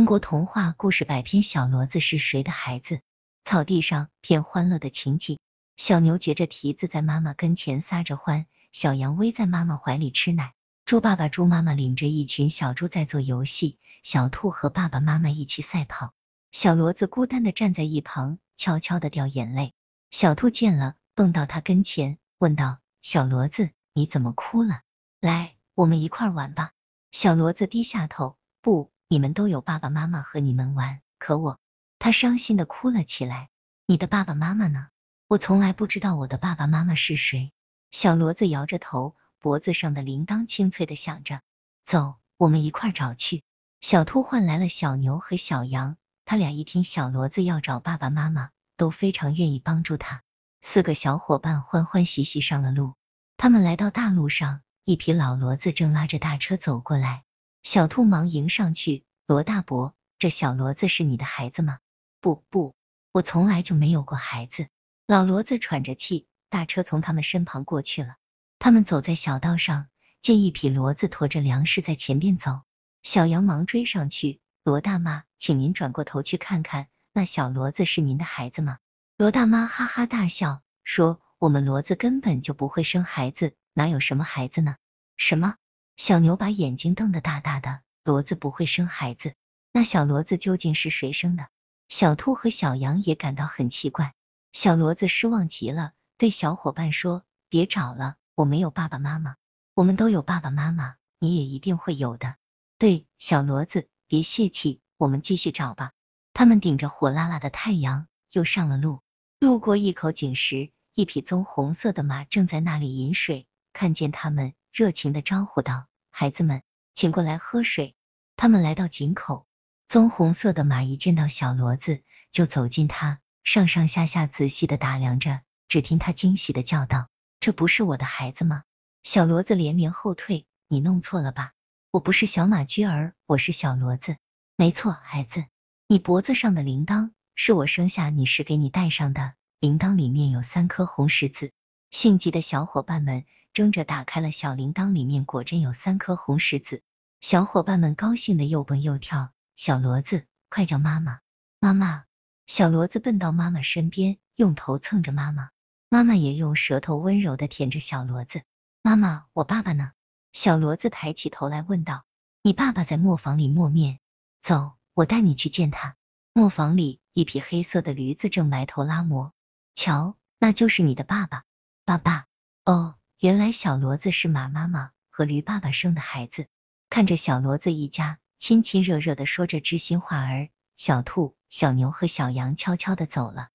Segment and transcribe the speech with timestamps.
[0.00, 3.02] 中国童话故事百篇，小骡子是谁的孩子？
[3.44, 5.38] 草地上片欢乐的情景，
[5.76, 10.54] 小牛撅着蹄子在妈妈跟前撒着欢，小羊偎在妈妈怀里吃奶，
[10.86, 16.14] 猪爸爸、猪妈妈领着一群小猪在做游戏，小兔和爸爸妈妈一起赛跑，
[16.50, 19.74] 小骡子孤单的站在一旁，悄悄的掉眼泪。
[20.10, 24.80] 小兔见了，蹦到他跟前，问道：“小骡子，你怎么哭了？
[25.20, 26.72] 来，我们一块玩吧。”
[27.12, 28.90] 小骡子低下头，不。
[29.12, 31.58] 你们都有爸爸妈妈和你们玩，可我……
[31.98, 33.48] 他伤心的哭了起来。
[33.86, 34.86] 你的爸爸妈妈呢？
[35.26, 37.50] 我从来不知道我的爸爸妈妈是谁。
[37.90, 41.40] 小骡子摇着头，脖子上的铃铛清脆的响着。
[41.82, 43.42] 走，我们一块找去。
[43.80, 50.22] 小兔换来了小牛和小羊，他俩一听小骡子要找爸爸妈妈，都非常愿意帮助他。
[50.62, 52.94] 四个小伙伴欢欢喜喜上了路。
[53.36, 57.24] 他们来到大路上，一匹老骡子正拉着大车走过来。
[57.62, 61.78] 小兔忙迎上去，罗大伯，这小骡子是你的孩子吗？
[62.20, 62.74] 不不，
[63.12, 64.68] 我从来就没有过孩子。
[65.06, 68.16] 老骡子喘着气，大车从他们身旁过去了。
[68.58, 69.88] 他们走在小道上，
[70.22, 72.62] 见一匹骡子驮着粮食在前边走，
[73.02, 74.40] 小羊忙追上去。
[74.64, 78.78] 罗大妈，请您转过头去看看，那小骡子是您的孩子吗？
[79.18, 84.76] 罗大妈哈哈大笑，说：我们骡子根本就不会生孩子，哪有什么孩子呢？
[85.18, 85.56] 什么？
[86.00, 89.34] 小牛把眼睛瞪得大大的，骡子不会生孩子，
[89.70, 91.48] 那小骡子究竟是谁生的？
[91.90, 94.14] 小兔和小羊也感到很奇怪。
[94.50, 99.36] 小骡子失望极了，对小伙伴说：“别找了，我没有爸爸妈妈，
[99.74, 102.36] 我们都有爸爸妈妈，你也一定会有的。”
[102.80, 105.92] 对，小骡子，别泄气，我们继续找吧。
[106.32, 109.02] 他们顶着火辣辣的太阳，又上了路。
[109.38, 115.88] 路过一口井时，一匹棕红色的马正在那里饮水，看见他们，热情的招呼道。
[116.20, 117.94] 孩子们，请过来喝水。
[118.36, 119.46] 他们来到井口，
[119.88, 125.40] 棕红色的马一见到小骡子，就走近它，上上下下仔细的打量着。
[125.66, 127.08] 只听他惊喜的叫道
[127.40, 128.64] ：“这不是我的孩子吗？”
[129.02, 131.52] 小骡子连连后退：“你弄错了吧？
[131.90, 134.18] 我不是小马驹儿，我是小骡子。
[134.56, 135.46] 没错，孩子，
[135.86, 141.50] 你脖子上的铃铛是我生下你时给你戴上的，铃铛里面有三颗红石子。”
[141.90, 143.24] 性急的小伙伴们。
[143.60, 146.80] 争着打开了小铃铛，里面果真有三颗红石子。
[147.20, 149.32] 小伙伴们高兴的又蹦又跳。
[149.54, 151.20] 小骡子，快叫妈妈！
[151.58, 152.04] 妈妈！
[152.46, 155.50] 小骡子奔到妈妈身边，用头蹭着妈妈。
[155.90, 158.44] 妈妈也用舌头温柔的舔着小骡子。
[158.80, 159.92] 妈妈，我爸爸呢？
[160.32, 162.06] 小骡子抬起头来问道。
[162.42, 163.98] 你爸爸在磨坊里磨面。
[164.40, 165.96] 走，我带你去见他。
[166.32, 169.34] 磨坊里，一匹黑色的驴子正埋头拉磨。
[169.74, 171.44] 瞧，那就是你的爸爸。
[171.84, 172.24] 爸爸。
[172.64, 172.94] 哦。
[173.20, 176.46] 原来小骡子是马妈妈和驴爸爸生的孩子。
[176.88, 180.48] 看着小骡子一家亲亲热热的说着知心话儿，
[180.78, 183.50] 小兔、小牛和小羊悄悄的走了。